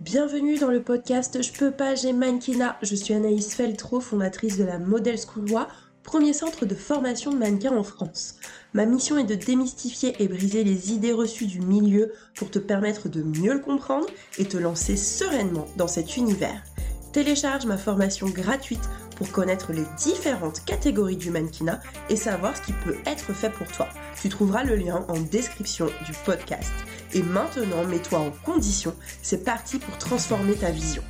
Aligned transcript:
Bienvenue 0.00 0.56
dans 0.56 0.70
le 0.70 0.82
podcast 0.82 1.42
Je 1.42 1.52
peux 1.52 1.72
pas, 1.72 1.94
j'ai 1.94 2.14
mannequinat. 2.14 2.78
Je 2.80 2.94
suis 2.94 3.12
Anaïs 3.12 3.54
Feltro, 3.54 4.00
fondatrice 4.00 4.56
de 4.56 4.64
la 4.64 4.78
Model 4.78 5.18
School 5.18 5.46
Loi, 5.46 5.68
premier 6.04 6.32
centre 6.32 6.64
de 6.64 6.74
formation 6.74 7.30
de 7.32 7.36
mannequins 7.36 7.76
en 7.76 7.82
France. 7.82 8.36
Ma 8.72 8.86
mission 8.86 9.18
est 9.18 9.24
de 9.24 9.34
démystifier 9.34 10.14
et 10.18 10.26
briser 10.26 10.64
les 10.64 10.94
idées 10.94 11.12
reçues 11.12 11.46
du 11.46 11.60
milieu 11.60 12.14
pour 12.34 12.50
te 12.50 12.58
permettre 12.58 13.10
de 13.10 13.22
mieux 13.22 13.52
le 13.52 13.60
comprendre 13.60 14.06
et 14.38 14.46
te 14.46 14.56
lancer 14.56 14.96
sereinement 14.96 15.66
dans 15.76 15.86
cet 15.86 16.16
univers. 16.16 16.64
Télécharge 17.12 17.66
ma 17.66 17.76
formation 17.76 18.26
gratuite 18.26 18.88
pour 19.16 19.30
connaître 19.30 19.74
les 19.74 19.84
différentes 19.98 20.64
catégories 20.64 21.18
du 21.18 21.30
mannequinat 21.30 21.80
et 22.08 22.16
savoir 22.16 22.56
ce 22.56 22.62
qui 22.62 22.72
peut 22.72 22.96
être 23.04 23.34
fait 23.34 23.50
pour 23.50 23.66
toi. 23.66 23.86
Tu 24.18 24.30
trouveras 24.30 24.64
le 24.64 24.76
lien 24.76 25.04
en 25.08 25.20
description 25.20 25.88
du 26.06 26.12
podcast. 26.24 26.72
Et 27.12 27.24
maintenant, 27.24 27.84
mets-toi 27.84 28.20
en 28.20 28.30
condition. 28.30 28.94
C'est 29.20 29.44
parti 29.44 29.80
pour 29.80 29.98
transformer 29.98 30.54
ta 30.54 30.70
vision. 30.70 31.02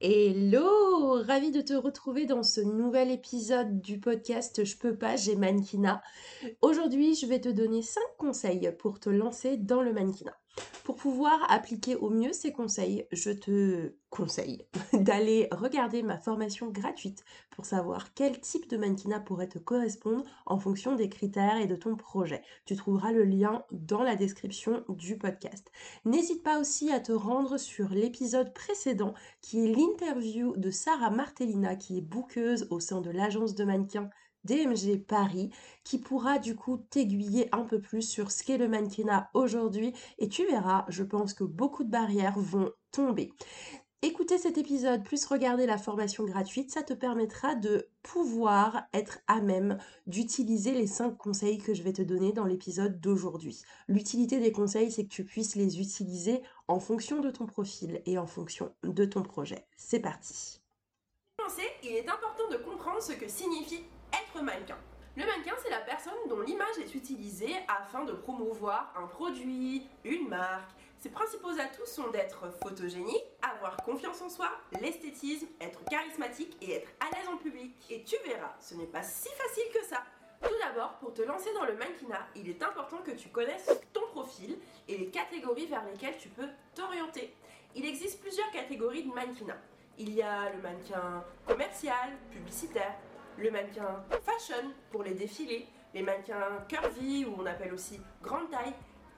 Hello 0.00 1.22
Ravi 1.26 1.50
de 1.50 1.62
te 1.62 1.72
retrouver 1.72 2.26
dans 2.26 2.42
ce 2.42 2.60
nouvel 2.60 3.10
épisode 3.10 3.80
du 3.80 3.98
podcast 3.98 4.64
Je 4.64 4.76
peux 4.76 4.96
pas, 4.96 5.16
j'ai 5.16 5.34
mannequinat. 5.34 6.02
Aujourd'hui, 6.60 7.14
je 7.14 7.26
vais 7.26 7.40
te 7.40 7.48
donner 7.48 7.80
5 7.80 8.00
conseils 8.18 8.70
pour 8.78 9.00
te 9.00 9.08
lancer 9.08 9.56
dans 9.56 9.80
le 9.80 9.94
mannequinat. 9.94 10.36
Pour 10.84 10.96
pouvoir 10.96 11.38
appliquer 11.50 11.96
au 11.96 12.08
mieux 12.08 12.32
ces 12.32 12.50
conseils, 12.50 13.06
je 13.12 13.30
te 13.30 13.92
conseille 14.08 14.64
d'aller 14.94 15.48
regarder 15.52 16.02
ma 16.02 16.18
formation 16.18 16.70
gratuite 16.70 17.24
pour 17.50 17.66
savoir 17.66 18.14
quel 18.14 18.40
type 18.40 18.70
de 18.70 18.78
mannequinat 18.78 19.20
pourrait 19.20 19.48
te 19.48 19.58
correspondre 19.58 20.24
en 20.46 20.58
fonction 20.58 20.96
des 20.96 21.10
critères 21.10 21.58
et 21.58 21.66
de 21.66 21.76
ton 21.76 21.94
projet. 21.94 22.42
Tu 22.64 22.74
trouveras 22.74 23.12
le 23.12 23.24
lien 23.24 23.64
dans 23.70 24.02
la 24.02 24.16
description 24.16 24.82
du 24.88 25.18
podcast. 25.18 25.70
N'hésite 26.04 26.42
pas 26.42 26.58
aussi 26.58 26.90
à 26.90 27.00
te 27.00 27.12
rendre 27.12 27.58
sur 27.58 27.90
l'épisode 27.90 28.54
précédent 28.54 29.12
qui 29.42 29.64
est 29.64 29.74
l'interview 29.74 30.56
de 30.56 30.70
Sarah 30.70 31.10
Martellina 31.10 31.76
qui 31.76 31.98
est 31.98 32.02
bouqueuse 32.02 32.66
au 32.70 32.80
sein 32.80 33.00
de 33.00 33.10
l'agence 33.10 33.54
de 33.54 33.64
mannequins 33.64 34.08
DMG 34.48 35.04
Paris 35.04 35.50
qui 35.84 35.98
pourra 35.98 36.38
du 36.38 36.56
coup 36.56 36.78
t'aiguiller 36.78 37.48
un 37.54 37.64
peu 37.64 37.80
plus 37.80 38.02
sur 38.02 38.30
ce 38.30 38.42
qu'est 38.42 38.56
le 38.56 38.66
mannequinat 38.66 39.30
aujourd'hui 39.34 39.92
et 40.18 40.28
tu 40.28 40.46
verras, 40.46 40.86
je 40.88 41.04
pense 41.04 41.34
que 41.34 41.44
beaucoup 41.44 41.84
de 41.84 41.90
barrières 41.90 42.38
vont 42.38 42.70
tomber. 42.90 43.30
Écouter 44.00 44.38
cet 44.38 44.56
épisode 44.58 45.02
plus 45.02 45.24
regarder 45.26 45.66
la 45.66 45.76
formation 45.76 46.24
gratuite, 46.24 46.70
ça 46.70 46.82
te 46.84 46.92
permettra 46.92 47.56
de 47.56 47.88
pouvoir 48.02 48.84
être 48.94 49.18
à 49.26 49.40
même 49.40 49.76
d'utiliser 50.06 50.72
les 50.72 50.86
5 50.86 51.16
conseils 51.16 51.58
que 51.58 51.74
je 51.74 51.82
vais 51.82 51.92
te 51.92 52.02
donner 52.02 52.32
dans 52.32 52.44
l'épisode 52.44 53.00
d'aujourd'hui. 53.00 53.60
L'utilité 53.88 54.38
des 54.38 54.52
conseils, 54.52 54.92
c'est 54.92 55.02
que 55.02 55.12
tu 55.12 55.24
puisses 55.24 55.56
les 55.56 55.80
utiliser 55.80 56.42
en 56.68 56.78
fonction 56.78 57.20
de 57.20 57.30
ton 57.30 57.46
profil 57.46 58.00
et 58.06 58.18
en 58.18 58.26
fonction 58.26 58.72
de 58.84 59.04
ton 59.04 59.22
projet. 59.22 59.66
C'est 59.76 60.00
parti. 60.00 60.60
Il 61.82 61.90
est 61.90 62.08
important 62.08 62.48
de 62.50 62.56
comprendre 62.56 63.02
ce 63.02 63.12
que 63.12 63.28
signifie 63.28 63.82
être 64.12 64.42
mannequin. 64.42 64.78
Le 65.16 65.26
mannequin, 65.26 65.54
c'est 65.62 65.70
la 65.70 65.80
personne 65.80 66.28
dont 66.28 66.40
l'image 66.40 66.78
est 66.78 66.94
utilisée 66.94 67.56
afin 67.66 68.04
de 68.04 68.12
promouvoir 68.12 68.94
un 68.96 69.06
produit, 69.06 69.86
une 70.04 70.28
marque. 70.28 70.70
Ses 71.00 71.10
principaux 71.10 71.50
atouts 71.58 71.86
sont 71.86 72.08
d'être 72.10 72.50
photogénique, 72.62 73.24
avoir 73.42 73.76
confiance 73.78 74.22
en 74.22 74.28
soi, 74.28 74.50
l'esthétisme, 74.80 75.48
être 75.60 75.84
charismatique 75.86 76.56
et 76.62 76.74
être 76.74 76.90
à 77.00 77.06
l'aise 77.14 77.28
en 77.28 77.36
public. 77.36 77.74
Et 77.90 78.04
tu 78.04 78.16
verras, 78.26 78.54
ce 78.60 78.74
n'est 78.74 78.86
pas 78.86 79.02
si 79.02 79.28
facile 79.30 79.72
que 79.74 79.84
ça. 79.86 80.02
Tout 80.40 80.54
d'abord, 80.62 80.92
pour 80.98 81.12
te 81.12 81.22
lancer 81.22 81.52
dans 81.52 81.64
le 81.64 81.74
mannequinat, 81.74 82.28
il 82.36 82.48
est 82.48 82.62
important 82.62 82.98
que 82.98 83.10
tu 83.10 83.28
connaisses 83.28 83.70
ton 83.92 84.06
profil 84.12 84.56
et 84.86 84.98
les 84.98 85.08
catégories 85.08 85.66
vers 85.66 85.84
lesquelles 85.84 86.16
tu 86.18 86.28
peux 86.28 86.48
t'orienter. 86.76 87.34
Il 87.74 87.84
existe 87.84 88.20
plusieurs 88.20 88.50
catégories 88.52 89.02
de 89.02 89.12
mannequinat. 89.12 89.58
Il 89.98 90.14
y 90.14 90.22
a 90.22 90.50
le 90.50 90.62
mannequin 90.62 91.24
commercial, 91.44 92.16
publicitaire, 92.30 92.94
le 93.38 93.50
mannequin 93.50 94.04
fashion 94.22 94.72
pour 94.90 95.02
les 95.02 95.14
défilés, 95.14 95.68
les 95.94 96.02
mannequins 96.02 96.64
curvy 96.68 97.24
ou 97.24 97.36
on 97.38 97.46
appelle 97.46 97.72
aussi 97.72 98.00
grande 98.22 98.50
taille, 98.50 98.74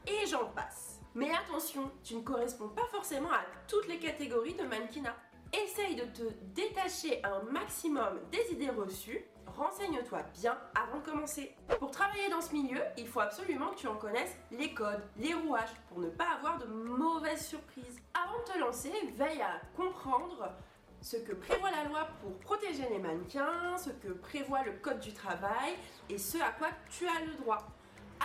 et 0.07 0.27
j'en 0.27 0.47
passe. 0.47 1.01
Mais 1.15 1.31
attention, 1.35 1.91
tu 2.05 2.15
ne 2.15 2.23
corresponds 2.23 2.69
pas 2.69 2.87
forcément 2.93 3.33
à 3.33 3.45
toutes 3.67 3.89
les 3.89 3.99
catégories 3.99 4.55
de 4.55 4.63
mannequinat. 4.63 5.17
Essaye 5.53 5.97
de 5.97 6.05
te 6.05 6.23
détacher 6.55 7.21
un 7.25 7.43
maximum 7.51 8.21
des 8.31 8.53
idées 8.53 8.71
reçues. 8.71 9.25
Renseigne-toi 9.47 10.23
bien 10.41 10.57
avant 10.81 10.99
de 10.99 11.05
commencer. 11.05 11.57
Pour 11.81 11.91
travailler 11.91 12.29
dans 12.29 12.41
ce 12.41 12.53
milieu, 12.53 12.81
il 12.97 13.09
faut 13.09 13.19
absolument 13.19 13.71
que 13.71 13.79
tu 13.79 13.89
en 13.89 13.97
connaisses 13.97 14.37
les 14.53 14.73
codes, 14.73 15.03
les 15.17 15.35
rouages, 15.35 15.75
pour 15.89 15.99
ne 15.99 16.09
pas 16.09 16.37
avoir 16.39 16.59
de 16.59 16.67
mauvaises 16.67 17.49
surprises. 17.49 18.01
Avant 18.15 18.39
de 18.39 18.45
te 18.45 18.59
lancer, 18.59 18.93
veille 19.17 19.43
à 19.43 19.61
comprendre 19.77 20.55
ce 21.03 21.17
que 21.17 21.33
prévoit 21.33 21.71
la 21.71 21.85
loi 21.85 22.09
pour 22.21 22.37
protéger 22.39 22.89
les 22.91 22.99
mannequins, 22.99 23.77
ce 23.79 23.91
que 23.91 24.13
prévoit 24.13 24.63
le 24.65 24.73
code 24.73 25.01
du 25.01 25.13
travail 25.13 25.75
et 26.09 26.19
ce 26.19 26.39
à 26.39 26.51
quoi 26.51 26.69
tu 26.91 27.07
as 27.07 27.25
le 27.25 27.35
droit. 27.35 27.67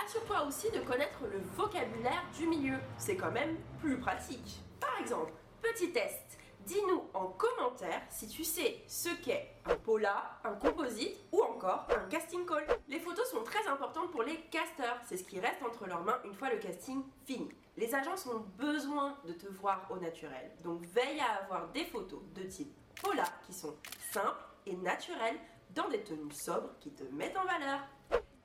Assure-toi 0.04 0.46
aussi 0.46 0.70
de 0.72 0.80
connaître 0.80 1.20
le 1.32 1.40
vocabulaire 1.56 2.24
du 2.38 2.48
milieu, 2.48 2.78
c'est 2.98 3.16
quand 3.16 3.32
même 3.32 3.58
plus 3.80 3.98
pratique. 3.98 4.60
Par 4.80 5.00
exemple, 5.00 5.32
petit 5.62 5.92
test, 5.94 6.38
dis-nous 6.66 7.04
en 7.14 7.28
commentaire 7.28 8.02
si 8.10 8.28
tu 8.28 8.44
sais 8.44 8.84
ce 8.88 9.10
qu'est 9.24 9.56
un 9.66 9.76
pola, 9.76 10.40
un 10.44 10.54
composite 10.54 11.18
ou 11.32 11.42
encore 11.56 11.88
un 11.90 12.08
casting 12.10 12.46
call. 12.46 12.66
Les 12.88 13.00
photos 13.00 13.30
sont 13.30 13.44
très 13.44 13.66
importantes 13.68 14.12
pour 14.12 14.24
les 14.24 14.36
casteurs, 14.52 15.00
c'est 15.06 15.18
ce 15.18 15.24
qui 15.24 15.40
reste 15.40 15.64
entre 15.64 15.88
leurs 15.88 16.04
mains 16.04 16.20
une 16.26 16.34
fois 16.34 16.50
le 16.50 16.58
casting 16.58 17.04
fini. 17.26 17.50
Les 17.78 17.94
agences 17.94 18.26
ont 18.28 18.46
besoin 18.58 19.18
de 19.26 19.34
te 19.34 19.48
voir 19.48 19.88
au 19.90 19.98
naturel, 19.98 20.52
donc 20.64 20.82
veille 20.88 21.20
à 21.20 21.44
avoir 21.44 21.70
des 21.70 21.86
photos 21.86 22.22
de 22.34 22.44
type 22.44 22.74
pola 23.02 23.26
qui 23.46 23.54
sont 23.54 23.76
simples 24.12 24.44
et 24.66 24.76
naturelles 24.76 25.38
dans 25.74 25.88
des 25.90 26.04
tenues 26.04 26.32
sobres 26.32 26.72
qui 26.80 26.92
te 26.92 27.04
mettent 27.04 27.38
en 27.38 27.46
valeur. 27.46 27.80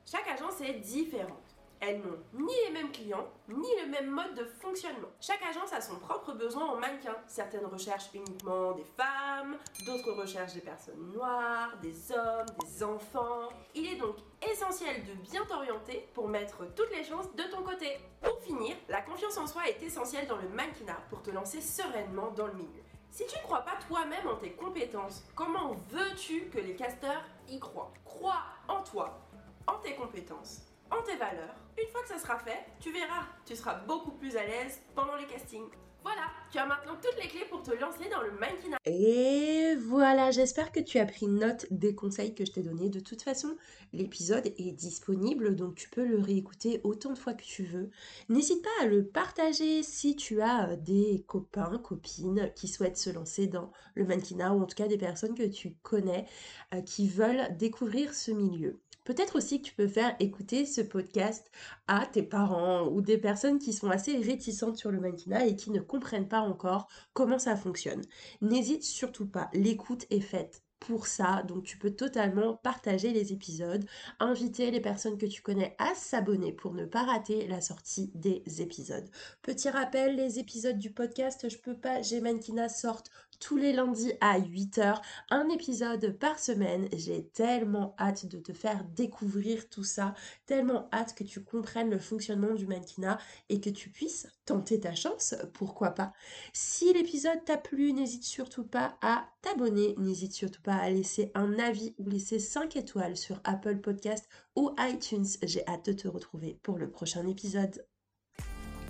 Chaque 0.05 0.27
agence 0.27 0.59
est 0.61 0.79
différente. 0.79 1.50
Elles 1.83 1.99
n'ont 1.99 2.19
ni 2.33 2.53
les 2.67 2.73
mêmes 2.73 2.91
clients, 2.91 3.27
ni 3.47 3.67
le 3.81 3.89
même 3.89 4.11
mode 4.11 4.35
de 4.35 4.45
fonctionnement. 4.45 5.07
Chaque 5.19 5.41
agence 5.41 5.73
a 5.73 5.81
son 5.81 5.95
propre 5.95 6.31
besoin 6.33 6.65
en 6.65 6.75
mannequin. 6.75 7.15
Certaines 7.25 7.65
recherchent 7.65 8.13
uniquement 8.13 8.73
des 8.73 8.83
femmes, 8.83 9.57
d'autres 9.87 10.11
recherchent 10.11 10.53
des 10.53 10.61
personnes 10.61 11.11
noires, 11.11 11.75
des 11.81 12.11
hommes, 12.11 12.45
des 12.63 12.83
enfants. 12.83 13.49
Il 13.73 13.87
est 13.87 13.95
donc 13.95 14.17
essentiel 14.47 15.03
de 15.05 15.13
bien 15.31 15.43
t'orienter 15.45 16.07
pour 16.13 16.27
mettre 16.27 16.71
toutes 16.75 16.91
les 16.91 17.03
chances 17.03 17.33
de 17.35 17.43
ton 17.49 17.63
côté. 17.63 17.97
Pour 18.21 18.39
finir, 18.41 18.75
la 18.87 19.01
confiance 19.01 19.39
en 19.39 19.47
soi 19.47 19.67
est 19.67 19.81
essentielle 19.81 20.27
dans 20.27 20.37
le 20.37 20.49
mannequinat 20.49 21.01
pour 21.09 21.23
te 21.23 21.31
lancer 21.31 21.61
sereinement 21.61 22.29
dans 22.29 22.45
le 22.45 22.53
milieu. 22.53 22.83
Si 23.09 23.25
tu 23.25 23.39
ne 23.39 23.43
crois 23.43 23.61
pas 23.61 23.77
toi-même 23.87 24.27
en 24.27 24.35
tes 24.35 24.51
compétences, 24.51 25.23
comment 25.33 25.75
veux-tu 25.89 26.45
que 26.49 26.59
les 26.59 26.75
casteurs 26.75 27.23
y 27.49 27.59
croient? 27.59 27.91
Crois 28.05 28.43
en 28.67 28.83
toi, 28.83 29.19
en 29.65 29.79
tes 29.79 29.95
compétences 29.95 30.70
en 30.91 31.01
tes 31.03 31.15
valeurs. 31.15 31.55
Une 31.81 31.89
fois 31.89 32.01
que 32.01 32.09
ça 32.09 32.19
sera 32.19 32.37
fait, 32.39 32.65
tu 32.79 32.91
verras, 32.91 33.25
tu 33.45 33.55
seras 33.55 33.75
beaucoup 33.87 34.11
plus 34.11 34.35
à 34.35 34.43
l'aise 34.43 34.81
pendant 34.93 35.15
les 35.15 35.25
castings. 35.25 35.69
Voilà, 36.03 36.31
tu 36.51 36.57
as 36.57 36.65
maintenant 36.65 36.95
toutes 36.95 37.21
les 37.21 37.29
clés 37.29 37.45
pour 37.47 37.61
te 37.61 37.71
lancer 37.75 38.09
dans 38.09 38.23
le 38.23 38.31
mannequinat. 38.31 38.77
Et 38.85 39.75
voilà, 39.75 40.31
j'espère 40.31 40.71
que 40.71 40.79
tu 40.79 40.97
as 40.97 41.05
pris 41.05 41.27
note 41.27 41.67
des 41.69 41.93
conseils 41.93 42.33
que 42.33 42.43
je 42.43 42.51
t'ai 42.51 42.63
donnés. 42.63 42.89
De 42.89 42.99
toute 42.99 43.21
façon, 43.21 43.55
l'épisode 43.93 44.47
est 44.57 44.71
disponible, 44.71 45.55
donc 45.55 45.75
tu 45.75 45.89
peux 45.89 46.03
le 46.03 46.19
réécouter 46.19 46.81
autant 46.83 47.13
de 47.13 47.19
fois 47.19 47.35
que 47.35 47.43
tu 47.43 47.63
veux. 47.63 47.91
N'hésite 48.29 48.63
pas 48.63 48.83
à 48.83 48.87
le 48.87 49.05
partager 49.05 49.83
si 49.83 50.15
tu 50.15 50.41
as 50.41 50.71
euh, 50.71 50.75
des 50.75 51.23
copains, 51.27 51.77
copines 51.77 52.51
qui 52.55 52.67
souhaitent 52.67 52.97
se 52.97 53.11
lancer 53.11 53.45
dans 53.45 53.71
le 53.93 54.05
mannequinat, 54.05 54.53
ou 54.53 54.61
en 54.61 54.65
tout 54.65 54.75
cas 54.75 54.87
des 54.87 54.97
personnes 54.97 55.35
que 55.35 55.47
tu 55.47 55.75
connais 55.83 56.25
euh, 56.73 56.81
qui 56.81 57.07
veulent 57.07 57.55
découvrir 57.57 58.15
ce 58.15 58.31
milieu. 58.31 58.79
Peut-être 59.03 59.35
aussi 59.37 59.61
que 59.61 59.67
tu 59.67 59.75
peux 59.75 59.87
faire 59.87 60.15
écouter 60.19 60.65
ce 60.65 60.81
podcast 60.81 61.51
à 61.87 62.05
tes 62.05 62.23
parents 62.23 62.87
ou 62.87 63.01
des 63.01 63.17
personnes 63.17 63.59
qui 63.59 63.73
sont 63.73 63.89
assez 63.89 64.17
réticentes 64.17 64.77
sur 64.77 64.91
le 64.91 64.99
mannequinat 64.99 65.45
et 65.45 65.55
qui 65.55 65.71
ne 65.71 65.79
comprennent 65.81 66.27
pas 66.27 66.41
encore 66.41 66.87
comment 67.13 67.39
ça 67.39 67.55
fonctionne. 67.55 68.01
N'hésite 68.41 68.83
surtout 68.83 69.27
pas, 69.27 69.49
l'écoute 69.53 70.05
est 70.09 70.19
faite 70.21 70.63
pour 70.81 71.07
ça. 71.07 71.43
Donc 71.47 71.63
tu 71.63 71.77
peux 71.77 71.91
totalement 71.91 72.55
partager 72.57 73.11
les 73.13 73.31
épisodes, 73.31 73.85
inviter 74.19 74.71
les 74.71 74.81
personnes 74.81 75.17
que 75.17 75.25
tu 75.25 75.41
connais 75.41 75.75
à 75.77 75.93
s'abonner 75.95 76.51
pour 76.51 76.73
ne 76.73 76.85
pas 76.85 77.03
rater 77.03 77.47
la 77.47 77.61
sortie 77.61 78.11
des 78.15 78.43
épisodes. 78.59 79.07
Petit 79.41 79.69
rappel, 79.69 80.15
les 80.15 80.39
épisodes 80.39 80.77
du 80.77 80.91
podcast 80.91 81.47
Je 81.49 81.57
peux 81.57 81.75
pas, 81.75 82.01
j'ai 82.01 82.19
mannequinat 82.19 82.67
sortent 82.67 83.11
tous 83.41 83.57
les 83.57 83.73
lundis 83.73 84.13
à 84.21 84.39
8h, 84.39 85.01
un 85.31 85.49
épisode 85.49 86.17
par 86.19 86.39
semaine. 86.39 86.87
J'ai 86.95 87.25
tellement 87.25 87.95
hâte 87.99 88.27
de 88.27 88.37
te 88.37 88.53
faire 88.53 88.85
découvrir 88.95 89.67
tout 89.67 89.83
ça, 89.83 90.13
tellement 90.45 90.87
hâte 90.93 91.15
que 91.15 91.23
tu 91.23 91.43
comprennes 91.43 91.89
le 91.89 91.97
fonctionnement 91.97 92.53
du 92.53 92.67
mannequinat 92.67 93.17
et 93.49 93.59
que 93.59 93.71
tu 93.71 93.89
puisses 93.89 94.27
tenter 94.45 94.79
ta 94.79 94.93
chance, 94.93 95.35
pourquoi 95.53 95.91
pas. 95.91 96.13
Si 96.53 96.93
l'épisode 96.93 97.43
t'a 97.43 97.57
plu, 97.57 97.93
n'hésite 97.93 98.23
surtout 98.23 98.63
pas 98.63 98.97
à 99.01 99.25
t'abonner, 99.41 99.95
n'hésite 99.97 100.33
surtout 100.33 100.61
à 100.75 100.89
laisser 100.89 101.31
un 101.35 101.59
avis 101.59 101.93
ou 101.97 102.09
laisser 102.09 102.39
5 102.39 102.75
étoiles 102.75 103.17
sur 103.17 103.39
Apple 103.43 103.77
Podcast 103.77 104.27
ou 104.55 104.71
iTunes. 104.79 105.27
J'ai 105.43 105.65
hâte 105.67 105.85
de 105.85 105.93
te 105.93 106.07
retrouver 106.07 106.57
pour 106.63 106.77
le 106.77 106.89
prochain 106.89 107.27
épisode. 107.27 107.85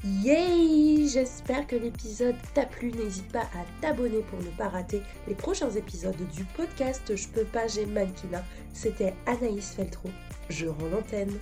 Yay 0.04 1.08
J'espère 1.08 1.68
que 1.68 1.76
l'épisode 1.76 2.36
t'a 2.56 2.66
plu. 2.66 2.92
N'hésite 2.92 3.32
pas 3.32 3.42
à 3.54 3.66
t'abonner 3.82 4.22
pour 4.30 4.40
ne 4.40 4.50
pas 4.58 4.70
rater 4.70 5.02
les 5.28 5.36
prochains 5.36 5.70
épisodes 5.70 6.16
du 6.34 6.44
podcast 6.44 7.16
Je 7.16 7.28
peux 7.28 7.46
pas, 7.46 7.68
j'ai 7.68 7.86
mannequinat. 7.86 8.44
C'était 8.74 9.14
Anaïs 9.28 9.74
Feltro. 9.76 10.10
Je 10.50 10.68
rends 10.68 10.88
l'antenne. 10.88 11.38